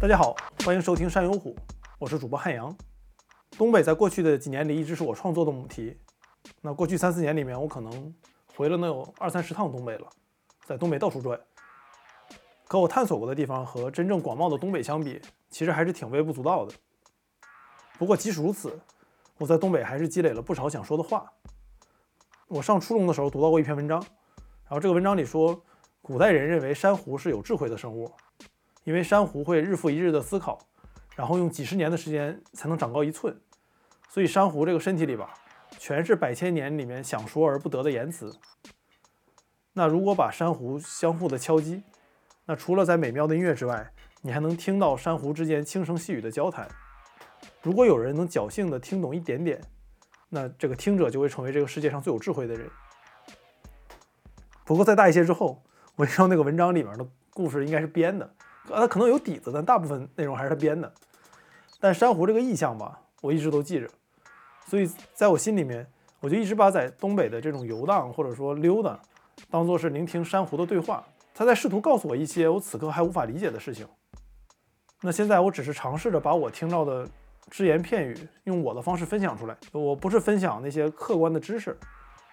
[0.00, 1.54] 大家好，欢迎收听山有虎，
[1.98, 2.74] 我是主播汉阳。
[3.58, 5.94] 东北在过去的几年里一直是我创作的母题。
[6.62, 8.14] 那过去三四年里面，我可能
[8.56, 10.08] 回了能有二三十趟东北了，
[10.64, 11.38] 在东北到处转。
[12.66, 16.72] 可我探索过的地方和真正广袤的东北相比，其实还是挺微不足道的。
[17.98, 18.80] 不过即使如此，
[19.36, 21.30] 我在东北还是积累了不少想说的话。
[22.48, 24.00] 我上初中的时候读到过一篇文章，
[24.64, 25.62] 然后这个文章里说，
[26.00, 28.10] 古代人认为珊瑚是有智慧的生物。
[28.84, 30.58] 因为珊瑚会日复一日的思考，
[31.14, 33.38] 然后用几十年的时间才能长高一寸，
[34.08, 35.34] 所以珊瑚这个身体里吧，
[35.78, 38.34] 全是百千年里面想说而不得的言辞。
[39.72, 41.82] 那如果把珊瑚相互的敲击，
[42.46, 46.68] 那除了在美妙的音乐之外，你还能听到珊瑚之间轻声细语的交谈。
[47.62, 49.60] 如果有人能侥幸的听懂一点点，
[50.28, 52.68] 那这个听者就会成为这个世界上最有智慧的人。
[54.64, 55.62] 不过再大一些之后，
[55.96, 58.34] 我知道那个文章里面的故事应该是编的。
[58.70, 60.92] 呃，他可能有底子，但大部分内容还是他编的。
[61.78, 63.88] 但珊瑚这个意象吧，我一直都记着，
[64.66, 65.86] 所以在我心里面，
[66.20, 68.98] 我就一直把在东北的这种游荡或者说溜达，
[69.50, 71.04] 当做是聆听珊瑚的对话。
[71.32, 73.86] 他在试图告诉我一些我此刻还无法理解的事情。
[75.00, 77.08] 那现在我只是尝试着把我听到的
[77.50, 79.56] 只言片语，用我的方式分享出来。
[79.72, 81.74] 我不是分享那些客观的知识，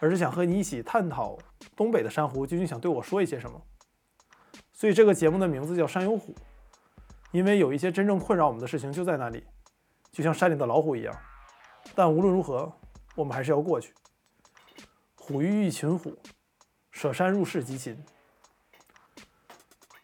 [0.00, 1.38] 而是想和你一起探讨
[1.74, 3.58] 东北的珊瑚究竟想对我说一些什么。
[4.80, 6.34] 所以这个节目的名字叫山有虎，
[7.32, 9.44] 因为有一些真正困扰我们的事情就在那里，
[10.10, 11.14] 就像山里的老虎一样。
[11.94, 12.72] 但无论如何，
[13.14, 13.92] 我们还是要过去。
[15.18, 16.16] 虎欲一群虎，
[16.92, 17.94] 舍山入室即擒。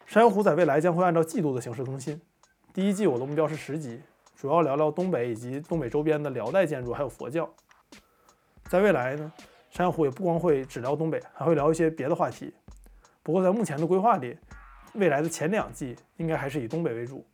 [0.05, 2.21] 山有虎在未来将会按照季度的形式更新。
[2.71, 3.99] 第一季我的目标是十集，
[4.35, 7.51] 主要聊聊东北以及东北周边的辽代建筑还有佛教。
[8.65, 9.33] 在未来呢，
[9.71, 12.53] 山有虎也不光会只聊东北，还会聊一些别的话题。
[13.23, 14.37] 不过在目前的规划里，
[14.97, 17.25] 未来的前两季应该还是以东北为主，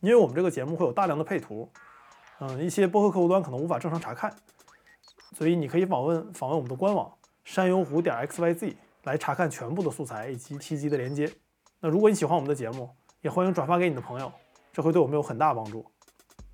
[0.00, 1.70] 因为我们这个节目会有大量的配图，
[2.40, 4.34] 嗯，一些播客客户端可能无法正常查看，
[5.32, 7.10] 所以你可以访问访问我们的官网
[7.42, 8.74] 山游湖点 xyz
[9.04, 11.32] 来查看全部的素材以及 T 机的连接。
[11.80, 12.90] 那如果你喜欢我们的节目，
[13.22, 14.30] 也欢迎转发给你的朋友，
[14.72, 15.90] 这会对我们有很大帮助。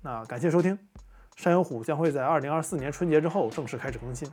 [0.01, 0.79] 那感谢收听，
[1.35, 4.29] 山游虎将会在二零二四年春节之后正式开始更新。